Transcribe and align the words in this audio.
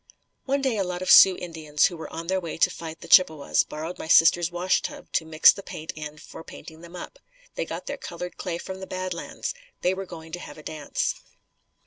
One 0.45 0.63
day 0.63 0.77
a 0.77 0.83
lot 0.83 1.03
of 1.03 1.11
Sioux 1.11 1.37
Indians 1.37 1.85
who 1.85 1.95
were 1.95 2.11
on 2.11 2.25
their 2.25 2.39
way 2.41 2.57
to 2.57 2.71
fight 2.71 3.01
the 3.01 3.07
Chippewas 3.07 3.63
borrowed 3.63 3.99
my 3.99 4.07
sister's 4.07 4.51
washtub 4.51 5.11
to 5.11 5.25
mix 5.25 5.51
the 5.53 5.61
paint 5.61 5.91
in 5.93 6.17
for 6.17 6.43
painting 6.43 6.81
them 6.81 6.95
up. 6.95 7.19
They 7.53 7.65
got 7.65 7.85
their 7.85 7.97
colored 7.97 8.35
clay 8.35 8.57
from 8.57 8.79
the 8.79 8.87
Bad 8.87 9.13
Lands. 9.13 9.53
They 9.81 9.93
were 9.93 10.07
going 10.07 10.31
to 10.31 10.39
have 10.39 10.57
a 10.57 10.63
dance. 10.63 11.13